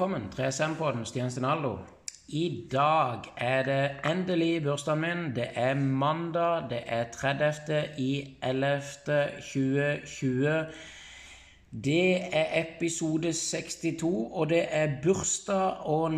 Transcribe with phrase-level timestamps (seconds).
[0.00, 0.28] velkommen.
[0.32, 1.78] 3SM på den, Stian Stinaldo.
[2.28, 5.36] I dag er det endelig bursdagen min.
[5.36, 6.70] Det er mandag.
[6.70, 7.84] Det er 30.
[7.98, 8.80] i 11.
[9.40, 10.64] 2020.
[11.84, 16.10] Det er episode 62, og det er bursdag, og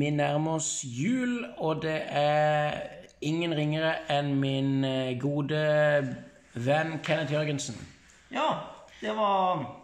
[0.00, 1.44] vi nærmer oss jul.
[1.58, 2.72] Og det er
[3.20, 5.60] ingen ringere enn min eh, gode
[6.54, 7.76] venn Kenneth Jørgensen.
[8.32, 8.48] Ja,
[9.00, 9.79] det var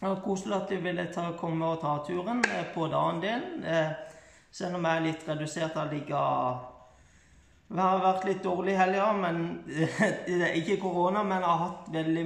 [0.00, 3.64] koselig at du ville ta, komme og ta turen eh, på dagen din.
[3.64, 3.90] Eh,
[4.54, 6.22] selv om jeg er litt redusert av ligga
[7.74, 9.06] Jeg har vært litt dårlig i helga,
[10.60, 11.22] ikke korona.
[11.22, 12.24] Men jeg har hatt veldig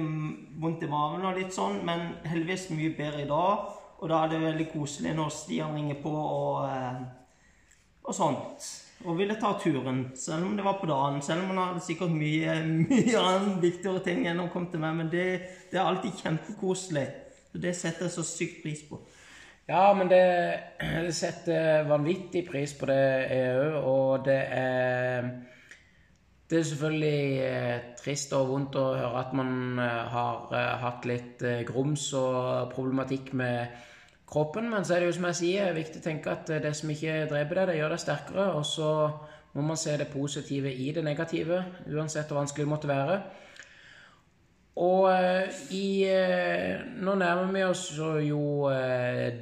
[0.61, 1.79] vondt i maven og litt sånn.
[1.85, 3.69] Men heldigvis mye bedre i dag.
[3.99, 7.01] Og da er det veldig koselig når Stian ringer på og, eh,
[8.03, 8.67] og sånt.
[9.07, 11.21] Og ville ta turen, selv om det var på dagen.
[11.23, 13.25] Selv om han hadde sikkert mye, mye
[13.63, 14.99] viktigere ting enn å komme til meg.
[14.99, 15.25] Men det,
[15.71, 17.07] det er alltid kjempekoselig.
[17.53, 18.99] Det setter jeg så sykt pris på.
[19.69, 20.23] Ja, men det,
[20.81, 23.73] det setter vanvittig pris på det, jeg.
[23.85, 25.31] Og det er
[26.49, 31.03] Det er selvfølgelig eh, trist og vondt å høre at man eh, har eh, hatt
[31.05, 33.67] litt grums og problematikk med
[34.25, 34.71] kroppen.
[34.71, 37.27] Men så er det jo som jeg sier, viktig å tenke at det som ikke
[37.29, 38.47] dreper deg, det gjør deg sterkere.
[38.57, 38.89] Og så
[39.53, 41.61] må man se det positive i det negative,
[41.93, 43.21] uansett hvor vanskelig det måtte være.
[44.79, 45.09] Og
[45.75, 46.07] i,
[47.03, 47.83] nå nærmer vi oss
[48.23, 48.69] jo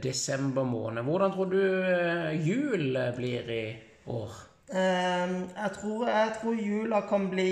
[0.01, 1.05] desember måned.
[1.05, 1.59] Hvordan tror du
[2.41, 3.63] jul blir i
[4.09, 4.43] år?
[4.67, 7.51] jeg, tror, jeg tror jula kan bli,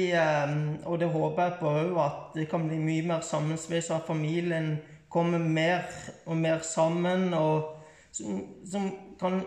[0.84, 4.02] og det håper jeg på òg, at det kan bli mye mer sammensveisa.
[4.08, 4.74] Familien
[5.10, 5.86] kommer mer
[6.26, 7.34] og mer sammen.
[7.34, 7.76] og
[8.16, 9.42] som, som kan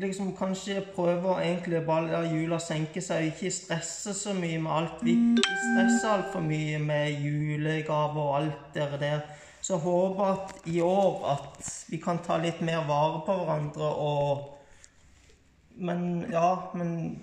[0.00, 4.58] liksom kanskje prøve å egentlig bare la jula senke seg og ikke stresse så mye
[4.62, 5.04] med alt.
[5.06, 9.22] Vi, stresser altfor mye med julegaver og alt det der.
[9.64, 14.50] Så håper at i år at vi kan ta litt mer vare på hverandre og
[15.76, 17.18] Men ja, men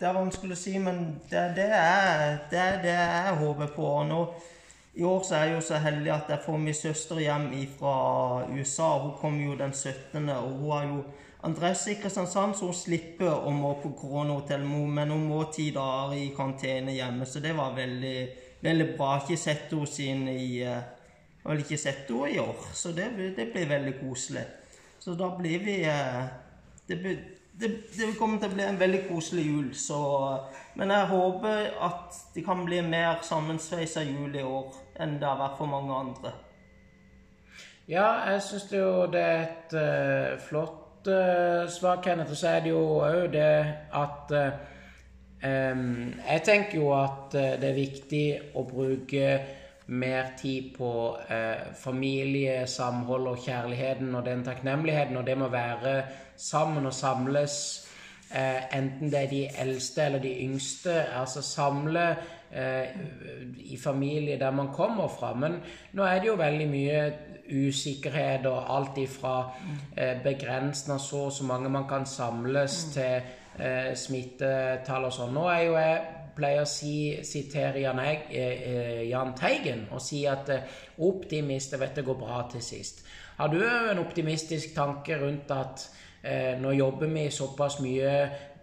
[0.00, 3.84] Det er vanskelig å si, men det, det er det, er det jeg håper på.
[4.00, 4.18] Og nå,
[4.98, 7.46] I år så er jeg jo så heldig at jeg får min søster hjem
[7.78, 7.94] fra
[8.50, 8.88] USA.
[8.98, 10.98] Hun kom jo den 17., og hun har jo
[11.44, 16.16] adresse i Kristiansand, så hun slipper å må på koronahotell, men hun må ti dager
[16.16, 17.28] i karantene hjemme.
[17.28, 18.18] Så det var veldig,
[18.64, 19.18] veldig bra.
[19.20, 23.10] Ikke sett henne siden i Jeg har vel ikke sett henne i år, så det,
[23.36, 24.44] det, blir veldig koselig.
[24.98, 26.96] Så da blir vi det,
[27.60, 29.68] det, det kommer til å bli en veldig koselig jul.
[29.76, 29.98] Så,
[30.80, 34.72] men jeg håper at det kan bli mer sammensveisa jul i år
[35.04, 36.32] enn det har vært for mange andre.
[37.84, 42.30] Ja, jeg syns jo det er et uh, flott uh, svar, Kenneth.
[42.30, 43.50] Og så er det jo òg det
[43.94, 44.48] at uh,
[45.44, 49.38] um, Jeg tenker jo at det er viktig å bruke
[49.86, 50.90] mer tid på
[51.76, 55.98] familie, samhold og kjærligheten og den takknemligheten, og det må være
[56.36, 57.58] sammen og samles.
[58.30, 61.02] uh, enten det er de eldste eller de yngste.
[61.20, 62.16] Altså samle
[62.54, 62.88] eh,
[63.56, 65.34] i familie der man kommer fra.
[65.34, 65.60] Men
[65.92, 67.00] nå er det jo veldig mye
[67.50, 69.36] usikkerhet og alt ifra
[69.96, 72.92] eh, begrensende så og så mange man kan samles, mm.
[72.92, 75.34] til eh, smittetall og sånn.
[75.36, 75.98] Nå er jo jeg
[76.34, 76.94] pleier å si,
[77.26, 82.06] sitere Jan, Eig, eh, eh, Jan Teigen og si at eh, optimist, jeg vet det
[82.06, 83.04] går bra til sist.
[83.38, 85.88] Har du en optimistisk tanke rundt at
[86.22, 88.14] eh, nå jobber vi såpass mye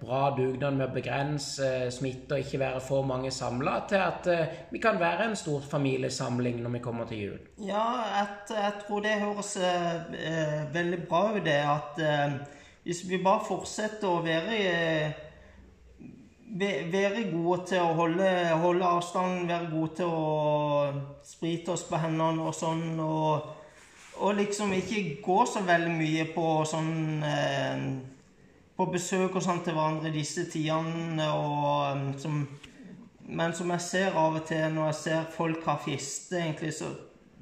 [0.02, 4.30] bra dugnad med å begrense eh, smitte og ikke være for mange samla, til at
[4.32, 7.40] eh, vi kan være en stor familiesamling når vi kommer til jul?
[7.62, 7.86] Ja,
[8.16, 11.60] jeg, jeg tror det høres eh, veldig bra ut, det.
[11.62, 12.38] At eh,
[12.84, 15.14] hvis vi bare fortsetter å være
[16.52, 18.28] være gode til å holde,
[18.60, 23.00] holde avstanden, være gode til å sprite oss på hendene og sånn.
[23.00, 23.46] Og,
[24.22, 27.86] og liksom ikke gå så veldig mye på sånn eh,
[28.82, 31.28] På besøk og sånn til hverandre disse tidene.
[31.38, 32.40] Og, som,
[33.30, 36.90] men som jeg ser av og til når jeg ser folk ha fiste, egentlig, så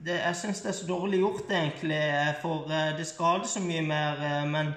[0.03, 2.01] det, Jeg syns det er så dårlig gjort, egentlig.
[2.41, 4.19] For eh, det skader så mye mer.
[4.19, 4.73] Eh, men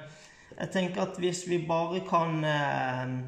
[0.52, 3.18] jeg tenker at hvis vi bare kan eh,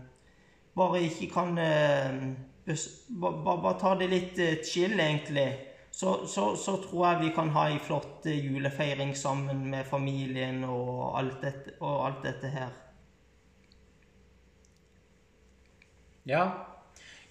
[0.79, 5.49] bare ikke kan bare, bare, ta det litt chill, egentlig.
[5.91, 11.19] Så, så, så, tror jeg vi kan ha ei flott julefeiring sammen med familien og
[11.19, 12.84] alt dette, og alt dette her.
[16.27, 16.45] Ja.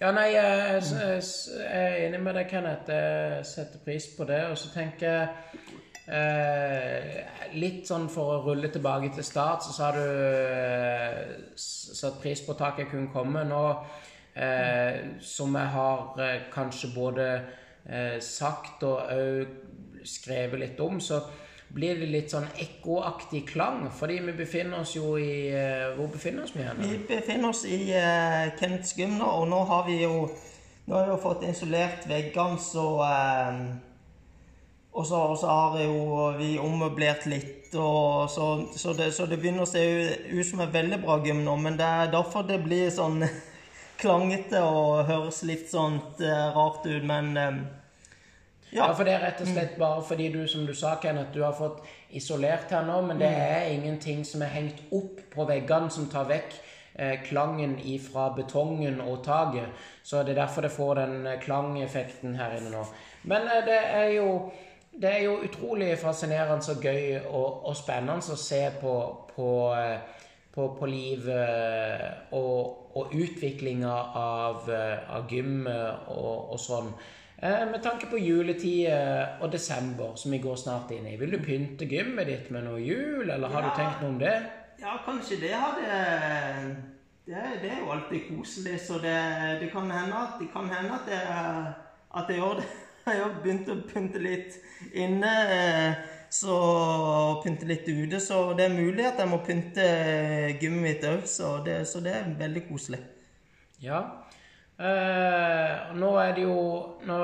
[0.00, 1.22] Ja, nei, jeg, jeg,
[1.70, 2.90] er enig med deg, Kenneth.
[2.90, 4.42] Jeg setter pris på det.
[4.50, 5.28] Og så tenker jeg
[6.04, 12.42] Eh, litt sånn for å rulle tilbake til start, så sa du eh, satt pris
[12.44, 13.44] på taket jeg kunne komme.
[13.48, 13.62] Nå
[14.36, 17.28] eh, som jeg har eh, kanskje både
[17.88, 21.22] eh, sagt og òg skrevet litt om, så
[21.74, 23.88] blir det litt sånn ekkoaktig klang.
[23.92, 26.82] Fordi vi befinner oss jo i eh, Hvor befinner oss vi hen?
[26.82, 30.28] Vi befinner oss i uh, Kenneths gym og nå har vi jo
[30.84, 33.60] nå har vi jo fått isolert veggene, så eh,
[34.94, 38.44] Og så, har jo vi ommøblert litt, og så,
[38.76, 39.80] så, det, så, det, begynner å se
[40.30, 41.56] ut som et veldig bra gym nå.
[41.58, 43.24] Men det er derfor det blir sånn
[44.02, 47.58] klangete og høres litt sånn eh, rart ut, men eh,
[48.74, 48.84] ja.
[48.84, 48.92] ja.
[48.92, 51.56] for det er rett og slett bare fordi du, som du sa, Kenneth, du har
[51.56, 51.80] fått
[52.14, 53.42] isolert her nå, men det mm.
[53.48, 56.60] er ingenting som er hengt opp på veggene som tar vekk
[56.96, 59.66] Eh, klangen ifra betongen og taket.
[60.02, 62.84] Så det er derfor det får den eh, klangeffekten her inne nå.
[63.22, 64.52] Men eh, det er jo
[65.02, 68.94] det er jo utrolig fascinerende og gøy og, og spennende å se på,
[69.34, 69.48] på,
[70.54, 76.92] på, på livet og, og utviklinga av, av gym og, og sånn.
[77.42, 78.86] med tanke på juletid
[79.42, 81.16] og desember, som vi går snart inn i.
[81.20, 83.70] Vil du pynte gymmet ditt med noe jul, eller har ja.
[83.70, 84.36] du tenkt noe om det?
[84.80, 86.84] Ja, kanskje det hadde
[87.26, 89.16] det, det, er jo alltid koselig, så det,
[89.60, 91.20] det kan hende at det kan hende at, det,
[92.20, 92.66] at jeg gjør det.
[93.04, 94.54] Jeg har begynt å pynte litt
[94.96, 95.30] inne,
[96.34, 96.58] så
[97.44, 98.20] pynte litt ute.
[98.20, 99.86] Så det er mulig at jeg må pynte
[100.60, 103.00] gymmet mitt òg, så, så, det er veldig koselig.
[103.84, 104.02] Ja.
[104.74, 106.54] Eh, nå er det jo
[107.06, 107.16] nå,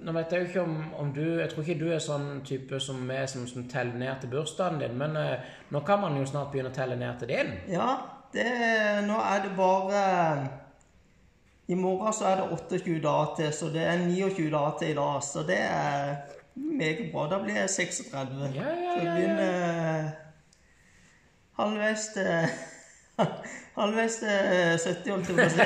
[0.00, 2.78] nå, vet jeg jo ikke om, om, du Jeg tror ikke du er sånn type
[2.80, 6.24] som er som, som teller ned til bursdagen din, men eh, nå kan man jo
[6.24, 7.52] snart begynne å telle ned til din.
[7.74, 7.90] Ja,
[8.32, 8.46] det,
[9.04, 10.06] nå er det bare
[11.68, 14.96] I morgen så er det 28 dager til, så det er 29 dager til i
[15.02, 15.20] dag.
[15.28, 16.16] Så det er
[16.54, 17.28] meget bra.
[17.30, 18.52] Da blir jeg 36.
[18.54, 20.10] Ja, ja, ja, så begynner
[21.56, 22.26] halvveis til
[23.78, 25.64] Halvveis til 70, holdt jeg på å si.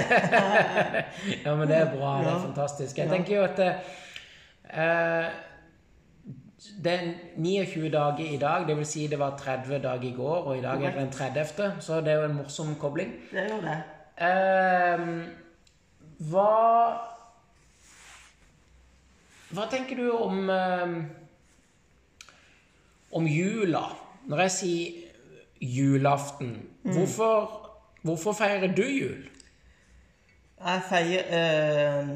[1.45, 2.15] ja, men det er bra.
[2.23, 2.99] Det er fantastisk.
[2.99, 5.27] Jeg tenker jo at uh,
[6.85, 10.39] det er 29 dager i dag, det vil Si det var 30 dager i går,
[10.39, 13.13] og i dag er det den 30., så det er jo en morsom kobling.
[13.31, 13.79] Det er jo det.
[14.19, 15.05] Uh,
[16.31, 16.49] hva
[19.49, 20.99] Hva tenker du om uh,
[23.11, 23.85] om jula?
[24.29, 24.93] Når jeg sier
[25.61, 26.93] julaften, mm.
[26.93, 27.71] hvorfor,
[28.03, 29.25] hvorfor feirer du jul?
[30.59, 32.09] Jeg feirer eh,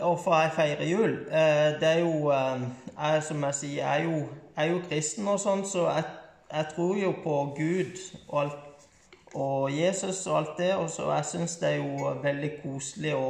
[0.00, 1.10] Hvorfor jeg feirer jul?
[1.28, 2.60] Eh, det er jo eh,
[2.98, 4.18] jeg, Som jeg sier, jeg er jo,
[4.56, 6.04] jeg er jo kristen og sånn, så jeg,
[6.52, 8.86] jeg, tror jo på Gud og, alt,
[9.34, 10.72] og Jesus og alt det.
[10.80, 13.28] Og så jeg syns det er jo veldig koselig å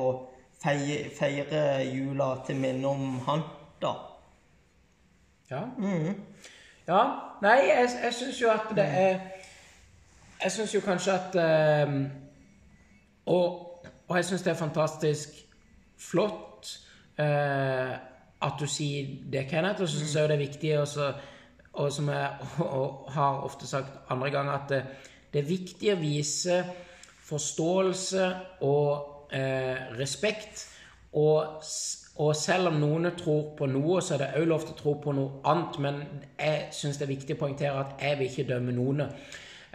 [0.63, 3.45] feire, feire jula til minne om han,
[3.83, 3.93] da.
[5.51, 5.65] Ja.
[5.79, 6.15] Mm.
[6.89, 7.03] Ja.
[7.43, 9.19] Nei, jeg, jeg syns jo at det er
[10.43, 11.37] Jeg syns jo kanskje at
[11.89, 12.03] um,
[13.27, 13.67] og
[14.09, 15.29] og jeg syns det er fantastisk
[15.99, 16.69] flott
[17.19, 17.95] eh,
[18.47, 19.83] at du sier det, Kenneth.
[19.83, 21.13] Og så syns jeg det er viktig, også,
[21.73, 22.31] og som jeg
[22.79, 24.83] og har ofte sagt andre ganger, at det,
[25.33, 26.63] det er viktig å vise
[27.27, 28.31] forståelse
[28.63, 30.67] og eh, respekt.
[31.17, 31.63] Og,
[32.17, 34.95] og, selv om noen tror på noe, så er det òg lov til å tro
[35.03, 35.81] på noe annet.
[35.83, 36.01] Men
[36.39, 39.07] jeg syns det er viktig å poengtere at jeg vil ikke dømme noen.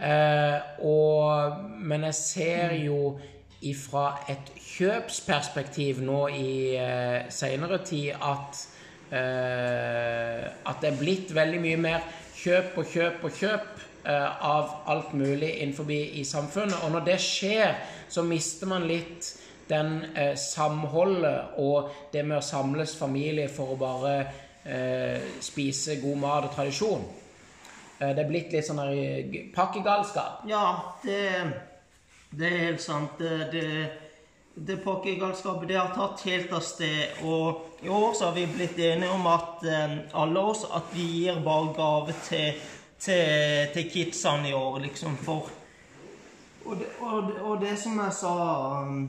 [0.02, 3.14] Eh, og, men jeg ser jo
[3.78, 8.62] fra et kjøpsperspektiv nå i eh, seinere tid at
[9.14, 12.06] eh, at det er blitt veldig mye mer
[12.42, 16.80] kjøp og kjøp og kjøp eh, av alt mulig innenfor i samfunnet.
[16.82, 17.76] Og når det skjer,
[18.08, 19.30] så mister man litt
[19.72, 24.14] den eh, samholdet og det med å samles familie for å bare
[24.68, 27.04] eh, spise god mat og tradisjon.
[27.98, 28.82] Eh, det er blitt litt sånn
[29.56, 30.46] pakkegalskap.
[30.50, 30.64] Ja,
[31.02, 31.20] det
[32.32, 33.18] det er helt sant.
[33.18, 33.88] Det, det,
[34.54, 37.18] det pakkegalskapet det har tatt helt av sted.
[37.28, 41.08] Og i år så har vi blitt enige om at eh, alle oss at vi
[41.18, 42.62] gir bare gave til,
[42.98, 45.18] til, til kidsene i år, liksom.
[45.20, 45.50] For
[46.62, 48.32] og det, og, og det som jeg sa
[48.86, 49.00] um,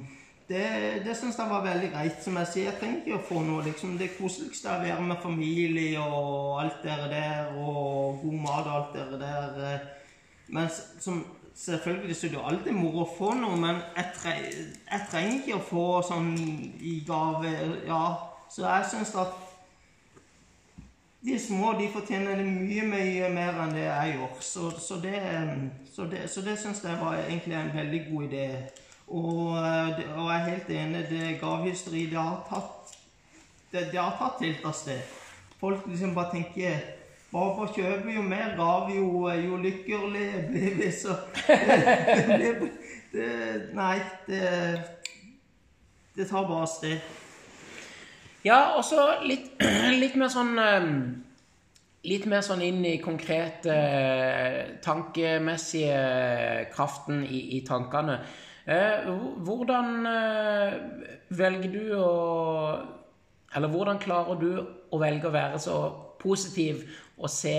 [0.48, 0.64] det,
[1.06, 2.18] det syns jeg var veldig greit.
[2.24, 3.64] Som jeg sier, jeg trenger ikke å få noe.
[3.68, 8.68] liksom Det koseligste er å være med familie og alt det der, og god mat
[8.68, 9.80] og alt det der.
[10.54, 10.70] Men
[11.00, 11.24] som
[11.56, 14.32] Selvfølgelig så er det jo alltid moro å få noe, men jeg, tre,
[14.90, 16.32] jeg, trenger ikke å få sånn
[16.82, 17.52] i gave.
[17.86, 18.06] Ja,
[18.50, 19.36] så jeg syns at
[21.24, 24.34] de små de fortjener det mye mye mer enn det jeg gjør.
[24.42, 25.22] Så, så det,
[25.94, 28.48] så det, det syns jeg var egentlig en veldig god idé.
[29.08, 31.06] Og, og jeg er helt enig.
[31.10, 32.84] Det gavehysteri det har tatt
[33.74, 35.02] det, det har tatt helt av sted.
[35.60, 36.84] Folk liksom bare tenker
[37.34, 40.92] bare kjøper jo mer gav, jo, jo lykkeligere blir vi.
[40.94, 41.16] Så
[42.42, 42.52] det,
[43.14, 43.30] det,
[43.74, 44.44] Nei, det,
[46.16, 47.00] det tar bare sted.
[48.46, 49.56] Ja, og så litt,
[50.04, 50.96] litt, mer sånn um,
[52.06, 53.76] litt mer sånn inn i konkrete
[54.84, 56.02] tankemessige
[56.76, 58.20] kraften i, i tankene.
[58.66, 59.10] Eh,
[59.44, 60.74] hvordan eh,
[61.36, 62.12] velger du å
[63.54, 64.52] Eller hvordan klarer du
[64.90, 65.76] å velge å være så
[66.22, 66.86] positiv
[67.20, 67.58] og se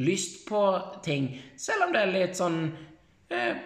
[0.00, 0.62] lyst på
[1.04, 1.28] ting,
[1.60, 2.56] selv om det er litt sånn
[3.30, 3.60] eh,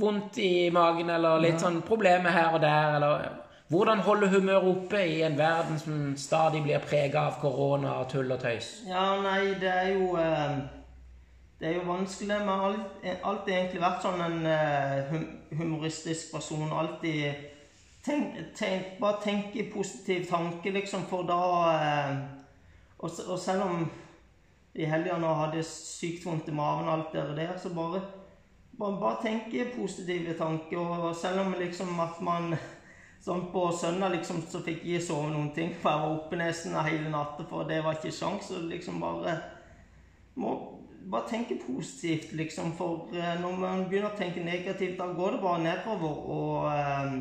[0.00, 3.26] vondt i magen eller litt sånn problemer her og der, eller
[3.70, 8.32] hvordan holde humøret oppe i en verden som stadig blir prega av korona og tull
[8.32, 8.70] og tøys?
[8.88, 10.14] Ja, nei, det er jo
[11.60, 12.36] Det er jo vanskelig.
[12.40, 15.26] Vi har alltid egentlig vært sånn en
[15.58, 16.70] humoristisk person.
[16.72, 17.34] Alltid
[18.04, 21.40] tenk, tenk, Bare tenke positiv tanke, liksom, for da
[23.00, 23.84] og, og selv om
[24.74, 28.00] i helga nå hadde sykt vondt i magen og alt det der, så bare,
[28.78, 30.78] bare, bare tenke positive tanker.
[30.78, 32.54] Og selv om liksom at man
[33.24, 36.76] sånn på søndag liksom så fikk jeg sove noen ting, for jeg var oppe nesten
[36.88, 39.36] hele natta, for det var ikke sjans, Så liksom bare
[40.40, 40.69] må
[41.10, 42.72] bare tenke positivt, liksom.
[42.76, 46.16] For uh, når man begynner å tenke negativt, da går det bare nedover.
[46.36, 47.14] Og uh,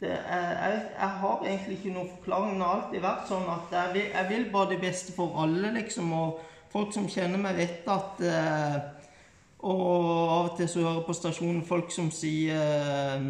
[0.00, 2.56] det, jeg, jeg, har egentlig ikke noen forklaring.
[2.56, 5.72] Det har alltid vært sånn at jeg vil, jeg vil, bare det beste for alle,
[5.78, 6.12] liksom.
[6.18, 6.42] Og
[6.72, 8.82] folk som kjenner meg, vet at uh,
[9.62, 13.28] Og av og til så hører jeg på stasjonen folk som sier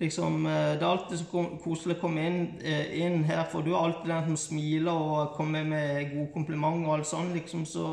[0.00, 4.08] liksom, Det er alltid så koselig å komme inn, inn, her, for du er alltid
[4.08, 7.66] den som smiler og kommer med gode komplimenter og alt sånt, liksom.
[7.68, 7.90] Så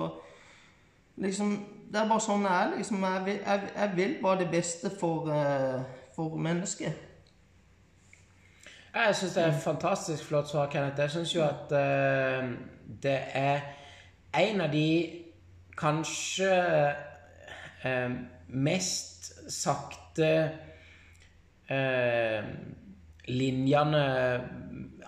[1.18, 1.56] liksom,
[1.94, 2.78] Det er bare sånn jeg er.
[2.78, 5.30] Liksom, jeg, vil, jeg, jeg vil bare det beste for,
[6.16, 7.10] for mennesket.
[8.94, 11.00] Jeg syns det er fantastisk flott svar, Kenneth.
[11.00, 12.50] Jeg syns jo at uh,
[13.04, 13.62] det er
[14.38, 14.90] en av de
[15.78, 16.50] kanskje
[17.86, 18.12] uh,
[18.48, 20.30] mest sakte
[21.72, 22.52] uh,
[23.34, 24.04] linjene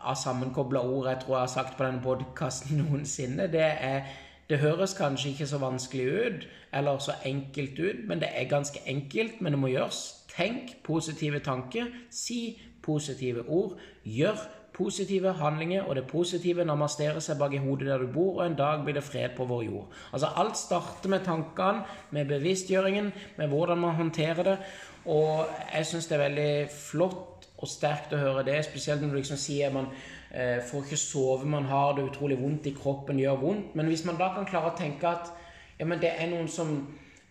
[0.05, 3.51] av sammenkobla ord jeg tror jeg har sagt på denne podkasten noensinne.
[3.53, 4.09] Det er
[4.49, 8.79] det høres kanskje ikke så vanskelig ut, eller så enkelt ut, men det er ganske
[8.85, 10.03] enkelt, men det må gjøres.
[10.35, 14.37] Tenk positive tanker, si positive ord, gjør
[14.75, 18.57] positive handlinger, og det positive namasterer seg bak i hodet der du bor, og en
[18.59, 19.93] dag blir det fred på vår jord.
[20.13, 24.57] Altså Alt starter med tankene, med bevisstgjøringen, med hvordan man håndterer det,
[25.05, 29.19] og jeg syns det er veldig flott og sterkt å høre det, spesielt når du
[29.21, 29.87] liksom sier man
[30.35, 33.75] får ikke sove, man har det utrolig vondt i kroppen, gjør vondt.
[33.75, 35.29] Men hvis man da kan klare å tenke at
[35.79, 36.71] ja, men det er noen som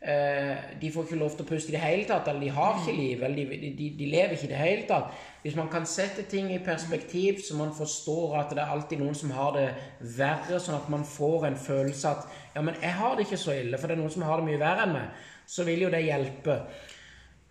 [0.05, 2.81] eh, De får ikke lov til å puste i det hele tatt, eller de har
[2.81, 5.13] ikke liv, eller de, de, de, lever ikke i det hele tatt.
[5.45, 9.17] Hvis man kan sette ting i perspektiv, så man forstår at det er alltid noen
[9.17, 9.69] som har det
[10.17, 13.57] verre, sånn at man får en følelse at ja, men jeg har det ikke så
[13.57, 15.93] ille, for det er noen som har det mye verre enn meg, så vil jo
[15.93, 16.59] det hjelpe.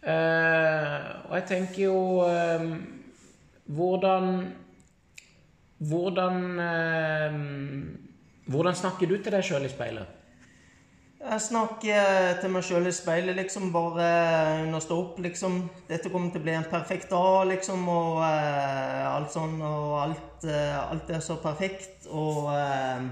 [0.04, 2.66] Uh, og jeg tenker jo uh,
[3.72, 4.34] Hvordan
[5.90, 7.40] hvordan, eh,
[8.52, 10.20] hvordan snakker du til deg sjøl i speilet?
[11.24, 14.08] Jeg snakker til meg sjøl i speilet liksom bare
[14.66, 15.54] under å stå opp, liksom.
[15.88, 19.56] Dette kommer til å bli en perfekt dag, liksom, og eh, alt sånn.
[19.64, 22.10] Og alt, eh, alt, er så perfekt.
[22.12, 23.08] Og eh,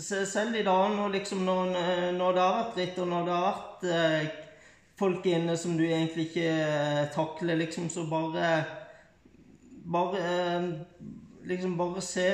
[0.00, 1.76] selv i dag når, liksom, når,
[2.16, 4.46] når, det har vært dritt, og når det har vært eh,
[4.98, 8.48] folk inne som du egentlig ikke eh, takler, liksom, så bare
[9.92, 10.62] bare eh,
[11.44, 12.28] liksom bare se,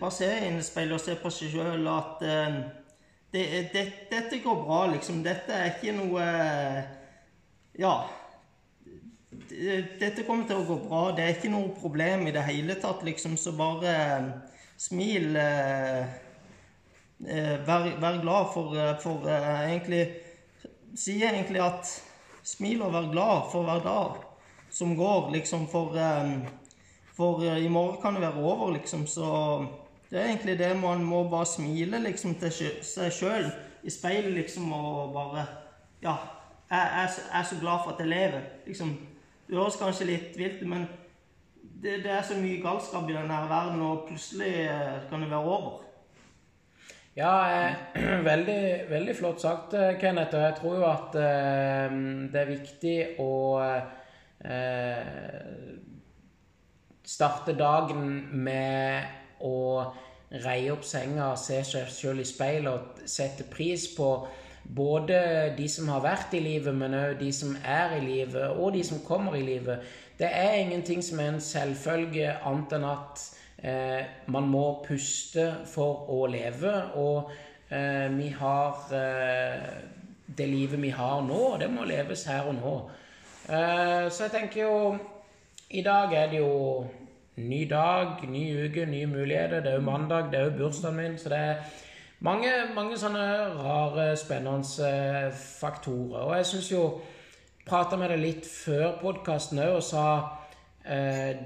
[0.00, 2.60] bare se inn i speilet og se på seg sjøl at uh,
[3.30, 5.20] det, det, dette går bra, liksom.
[5.22, 6.24] Dette er ikke noe
[7.78, 7.92] Ja.
[9.48, 11.02] Dette kommer til å gå bra.
[11.14, 13.36] Det er ikke noe problem i det hele tatt, liksom.
[13.38, 14.32] Så bare uh,
[14.80, 15.36] smil.
[17.18, 20.04] Vær, vær, glad for, for egentlig
[20.94, 21.88] Sier egentlig at
[22.46, 24.20] smil og vær glad for hver dag
[24.70, 25.98] som går, liksom, for
[27.18, 29.06] for uh, i morgen kan det være over, liksom.
[29.10, 29.26] Så
[30.10, 32.54] det er egentlig det man må bare smile liksom til
[32.86, 33.50] seg sjøl
[33.82, 35.46] i speilet, liksom, og bare
[36.02, 36.14] Ja,
[36.70, 38.40] jeg, jeg, jeg, er så glad for at jeg lever.
[38.66, 38.94] Liksom.
[39.48, 40.86] Det høres kanskje litt vilt men
[41.82, 45.58] det, det, er så mye galskap i denne verden, og plutselig uh, kan det være
[45.58, 45.84] over.
[47.18, 47.74] Ja, eh,
[48.30, 50.36] veldig, veldig, flott sagt, eh, Kenneth.
[50.36, 51.96] Og jeg tror jo at eh,
[52.30, 55.08] det er viktig å eh,
[57.08, 58.04] starte dagen
[58.44, 59.56] med å
[60.44, 64.10] reie opp senga, se seg sjøl i speilet og sette pris på
[64.68, 68.74] både de som har vært i livet, men òg de som er i livet, og
[68.76, 69.84] de som kommer i livet.
[70.18, 73.22] Det er ingenting som er en selvfølge, annet enn at
[73.62, 76.74] eh, man må puste for å leve.
[77.00, 77.30] Og
[77.70, 79.68] eh, vi har eh,
[80.38, 82.74] det livet vi har nå, det må leves her og nå.
[83.48, 84.98] Eh, så jeg tenker jo
[85.70, 86.84] I dag er det jo
[87.38, 89.60] Ny dag, ny uke, nye muligheter.
[89.62, 91.18] Det er jo mandag, det er jo bursdagen min.
[91.18, 91.60] Så det er
[92.20, 93.28] mange, mange sånne
[93.60, 95.30] rare, spennende eh,
[95.60, 96.24] faktorer.
[96.26, 96.82] Og jeg syns jo
[97.68, 100.04] Prata med deg litt før podkasten òg og sa
[100.88, 101.36] eh,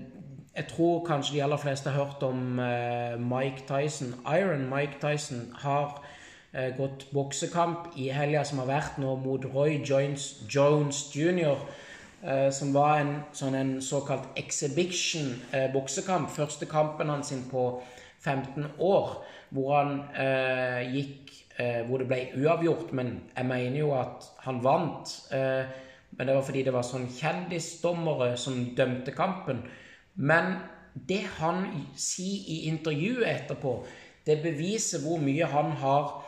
[0.55, 4.15] Jeg tror kanskje de aller fleste har hørt om eh, Mike Tyson.
[4.31, 5.97] Iron Mike Tyson har
[6.53, 11.59] eh, gått boksekamp i helga som har vært nå, mot Roy Jones, Jones jr.
[12.23, 15.75] Eh, som var en, sånn en såkalt exhibition eh.
[16.31, 17.83] Første kampen hans på
[18.23, 19.17] 15 år,
[19.51, 21.39] hvor han eh, gikk
[21.87, 25.11] Hvor det ble uavgjort, men jeg mener jo at han vant.
[25.31, 29.61] men det var fordi det var sånn kjendisdommere som dømte kampen.
[30.17, 30.57] Men
[30.95, 33.75] det han sier i intervjuet etterpå,
[34.27, 36.22] det beviser hvor mye han har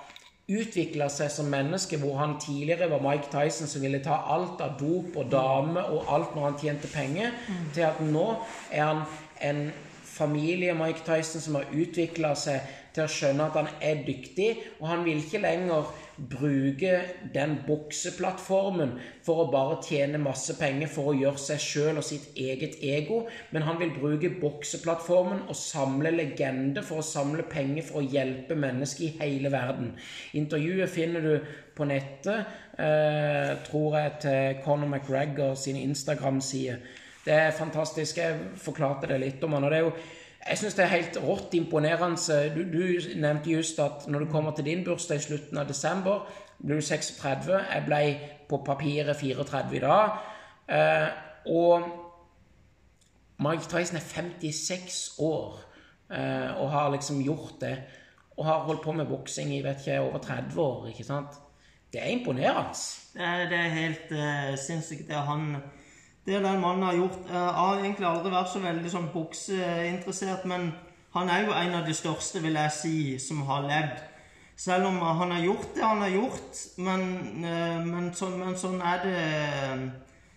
[0.49, 4.77] utvikla seg som menneske, hvor han tidligere var Mike Tyson som ville ta alt av
[4.81, 7.67] dop og dame og alt når han tjente penger, mm.
[7.75, 8.27] til at nå
[8.71, 9.05] er han
[9.41, 9.63] en
[10.05, 12.61] familie Mike Tyson som har utvikla seg
[12.95, 14.49] til å skjønne at han er dyktig,
[14.81, 16.93] og han vil ikke lenger bruke
[17.35, 18.93] den bokseplattformen
[19.27, 23.25] for å bare tjene masse penger for å gjøre seg sjøl og sitt eget ego,
[23.51, 28.55] men han vil bruke bokseplattformen og samle legender for å samle penger for å hjelpe
[28.55, 29.95] mennesker i hele verden.
[30.39, 32.47] Intervjuet finner du på nettet,
[32.79, 36.79] eh, tror jeg, til Conor McGregor sin Instagram-side.
[37.25, 38.19] Det er fantastisk.
[38.21, 39.65] Jeg forklarte det litt om han.
[39.65, 39.93] og det er jo
[40.49, 42.39] jeg syns det er helt rått imponerende.
[42.55, 42.83] Du, du,
[43.17, 46.27] nevnte just at når du kommer til din bursdag i slutten av desember,
[46.59, 47.53] blir du 36.
[47.53, 48.01] Jeg ble
[48.49, 50.19] på papiret 34 i dag.
[50.69, 51.09] Eh,
[51.47, 51.89] og
[53.45, 55.61] Mike Tyson er 56 år
[56.13, 57.77] eh, og har liksom gjort det.
[58.37, 60.87] Og har holdt på med boksing i vet ikke, over 30 år.
[60.89, 61.41] ikke sant?
[61.93, 62.75] Det er imponerende.
[63.15, 65.07] Det er, det er helt uh, sinnssykt.
[65.09, 65.57] Det han
[66.27, 67.29] det den mannen har gjort.
[67.29, 70.71] Jeg har egentlig aldri vært så veldig sånn bukseinteressert, men
[71.15, 74.03] han er jo en av de største, vil jeg si, som har levd.
[74.57, 77.03] Selv om han har gjort det han har gjort, men,
[77.45, 79.93] eh, men, sånn, men sånn, er det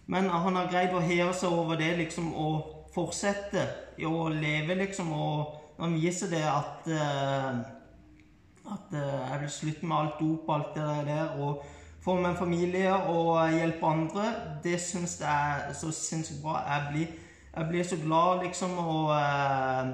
[0.08, 3.66] Men han har greid å heve seg over det liksom og fortsette
[4.08, 7.58] å leve, liksom, og han viser det at eh,
[8.72, 11.30] at eh, jeg vil slutte med alt dop og alt det der.
[11.40, 11.64] og
[12.16, 14.26] med en familie og hjelpe andre,
[14.64, 16.62] det syns jeg er så sinnssykt bra.
[16.68, 17.08] Jeg blir,
[17.58, 18.78] jeg blir, så glad, liksom.
[18.78, 19.88] Og, eh,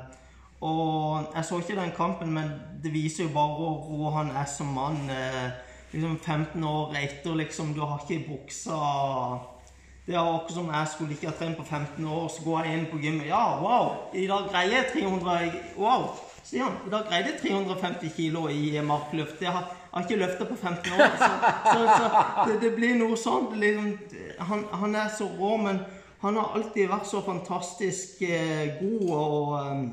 [0.61, 2.51] og, jeg så ikke den kampen, men
[2.83, 5.09] det viser jo bare hvor rå han er som mann.
[5.09, 5.49] Eh,
[5.93, 7.73] liksom 15 år etter, liksom.
[7.73, 8.77] Du har ikke buksa
[10.05, 12.77] Det er akkurat som jeg skulle ikke ha trent på 15 år, så går jeg
[12.77, 13.27] inn på gymmet.
[13.27, 13.93] Ja, wow!
[14.13, 16.32] I dag greier jeg 300 Wow!
[16.43, 16.77] Sier han.
[16.91, 19.41] da greide jeg 350 kilo i markløft.
[19.41, 21.11] Jeg har har ikke løfta på 15 år.
[21.17, 21.29] Så,
[21.73, 23.53] så, så det, det, blir noe sånt.
[23.57, 23.91] Liksom,
[24.39, 25.83] han, han, er så rå, men
[26.23, 29.05] han har alltid vært så fantastisk eh, god.
[29.13, 29.83] Og, eh,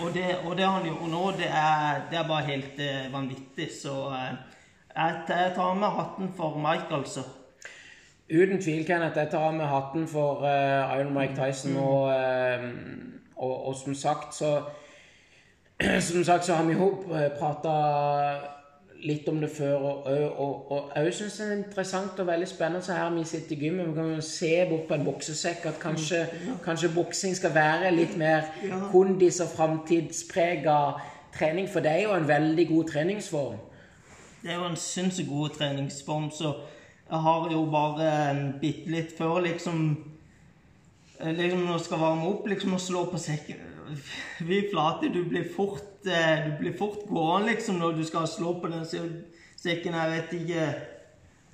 [0.00, 3.68] og, det, og, det, han gjør nå, det er, det er bare helt eh, vanvittig.
[3.76, 4.30] Så eh,
[4.94, 7.26] jeg, jeg, tar med hatten for Mike, altså.
[8.32, 9.20] Uten tvil, Kenneth.
[9.20, 11.76] Jeg tar med hatten for uh, Iron Mike Tyson.
[11.76, 11.82] Mm.
[11.84, 12.64] Og, uh,
[13.36, 14.62] og, og, som sagt så
[16.00, 16.90] Som sagt så har vi jo
[17.38, 17.72] prata
[19.04, 19.74] litt om det før.
[19.74, 23.88] Og, òg syns det er interessant og veldig spennende så her vi sitter i gymmet.
[23.90, 26.56] Vi kan jo se bort på en boksesekk at kanskje, ja.
[26.64, 28.80] kanskje boksing skal være litt mer ja.
[28.92, 30.78] kondis- og framtidsprega
[31.36, 31.68] trening.
[31.68, 33.60] For det er jo en veldig god treningsform.
[34.42, 36.56] Det er jo en sinnssykt god treningsform, så
[37.04, 38.08] jeg har jo bare
[38.60, 39.86] bitte litt før liksom
[41.24, 43.60] Liksom når jeg skal varme opp, liksom å slå på sekken
[44.48, 48.58] Fy flate, du blir fort Eh, du blir fort gående liksom når du skal slå
[48.60, 49.94] på den sekken.
[49.94, 50.66] Jeg vet ikke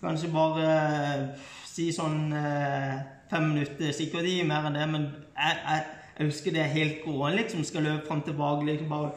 [0.01, 1.25] Kanskje bare eh,
[1.69, 2.95] si sånn eh,
[3.31, 3.93] fem minutter.
[3.93, 5.05] Sikkert ikke mer enn det, men
[5.37, 5.83] jeg, jeg,
[6.17, 7.43] jeg husker det er helt gående.
[7.43, 8.65] liksom, Skal løpe fram tilbake.
[8.67, 9.11] liksom, bare,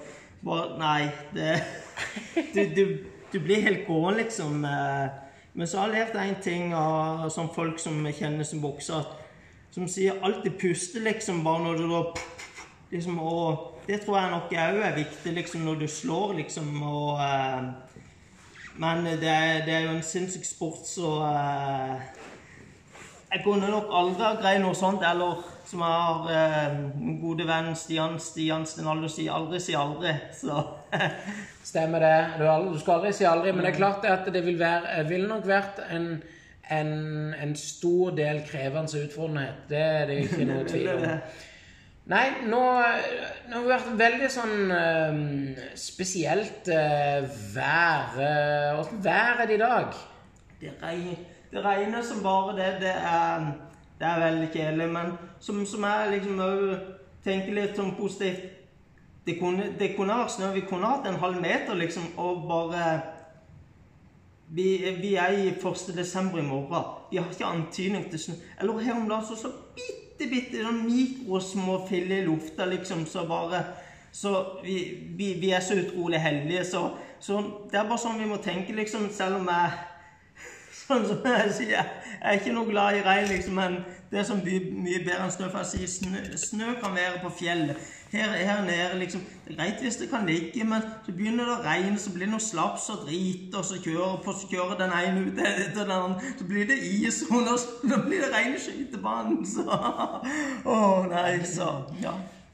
[0.43, 1.07] bare Nei.
[1.33, 1.55] det,
[2.53, 2.83] du, du,
[3.31, 4.67] du, blir helt gående, liksom.
[5.53, 9.07] Men så har jeg lært én ting av sånn folk som kjenner som bokser,
[9.71, 12.03] som sier alltid puste, liksom, bare når du da
[12.93, 16.69] liksom, og det tror jeg nok òg er viktig liksom, når du slår, liksom.
[16.83, 17.63] Og, uh,
[18.77, 21.97] men det er, det er, jo en sinnssyk sport, så uh,
[23.33, 25.01] Jeg kunne nok aldri ha greid noe sånt.
[25.09, 30.13] Eller som jeg har min gode venn Stian Stian Stenaldo sier, aldri si aldri.
[30.37, 30.61] Så
[31.71, 32.17] Stemmer det.
[32.37, 33.55] Du, du, skal aldri si aldri.
[33.55, 36.11] Men det er klart at det vil, være, vil nok vært en,
[36.69, 36.93] en,
[37.33, 39.47] en stor del krevende utfordringer, utfordrende.
[39.69, 41.09] Det er det ikke noe tvil om.
[42.03, 42.59] Nei, nå,
[43.47, 45.19] nå, har det vært veldig sånn øh,
[45.79, 48.17] spesielt øh, vær.
[48.81, 50.01] Åssen øh, vær er det i dag?
[50.59, 51.21] Det, regner,
[51.53, 52.67] det regner som bare det.
[52.81, 53.47] Det er,
[54.01, 54.89] det er veldig kjedelig.
[54.97, 56.67] Men som, som jeg liksom òg
[57.23, 58.51] tenker litt sånn positivt
[59.23, 60.51] det kunne, det kunne vært snø.
[60.57, 62.87] Vi kunne hatt en halv meter, liksom, og bare
[64.51, 64.65] vi,
[64.99, 65.93] vi er i 1.
[65.95, 66.89] desember i morgen.
[67.11, 68.41] Vi har ikke antydning til snø.
[68.59, 73.25] Eller her om dagen så så bitte, bitte sånn mikrosmå filler i lufta, liksom, så
[73.29, 73.63] bare
[74.13, 74.75] Så vi,
[75.17, 76.83] vi, vi er så utrolig heldige, så,
[77.19, 77.39] så
[77.71, 79.71] det er bare sånn vi må tenke, liksom, selv om jeg
[80.83, 83.77] Sånn som jeg sier, jeg er ikke noe glad i regn, liksom, men
[84.11, 85.47] det som blir mye, bedre enn snø.
[85.51, 87.79] For jeg sier snø, snø kan være på fjellet.
[88.13, 91.55] Her, her nede, liksom Det er greit hvis det kan ligge, men så begynner det
[91.55, 94.77] å regne, så blir det noe slaps og drit, og så kjører, på, så kjører
[94.83, 96.35] den ene ut etter den andre.
[96.37, 99.65] Så blir det is, og så blir det rene skytebanen, så
[100.75, 102.13] Å nei, så Ja.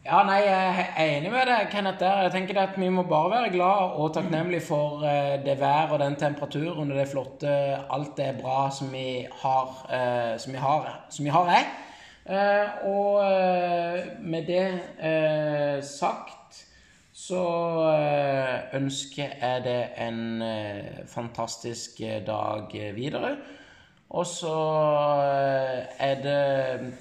[0.09, 1.99] Ja, nei, jeg er enig med deg, Kenneth.
[2.01, 2.23] der.
[2.23, 5.99] Jeg tenker at Vi må bare være glad og takknemlige for eh, det vær og
[6.01, 7.51] den temperaturen og det flotte
[7.93, 11.67] Alt det bra som vi har, eh, som vi har, som vi har er.
[12.25, 13.21] Eh, og
[14.21, 16.57] med det sagt
[17.13, 17.43] så
[18.73, 20.41] ønsker jeg det en
[21.05, 23.35] fantastisk dag videre.
[24.09, 24.57] Og så
[25.99, 26.97] er det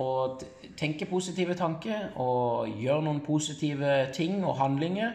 [0.00, 0.38] å
[0.78, 5.12] tenke positive tanker og gjøre noen positive ting og handlinger.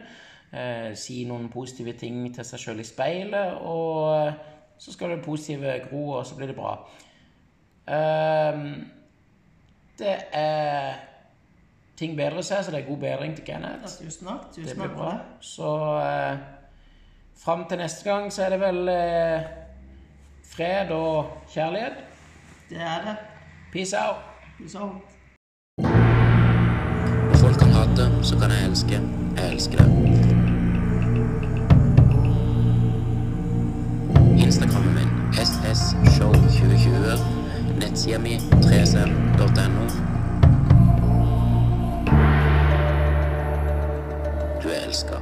[0.56, 5.80] Eh, si noen positive ting til seg sjøl i speilet, og så skal det positive
[5.89, 6.78] gro, og så blir det bra.
[7.88, 8.62] Eh,
[10.00, 10.95] det er
[11.95, 13.93] Ting bedrer seg, så det er god bedring til Kenneth.
[14.02, 14.50] Tusen takk.
[14.52, 15.13] Tusen det blir bra.
[15.39, 15.69] Så
[16.04, 16.41] eh,
[17.39, 19.45] fram til neste gang så er det vel eh,
[20.52, 22.04] fred og kjærlighet.
[22.69, 23.15] Det er det.
[23.71, 24.35] Peace out.
[24.60, 25.02] Når
[27.36, 29.02] folk kan hate, så kan jeg elske.
[29.38, 29.88] Jeg elsker det.
[34.46, 37.20] Instagrammen min ssshow2020.
[37.80, 39.86] Nettsida mi 3sm.no.
[44.63, 45.15] Du er elska.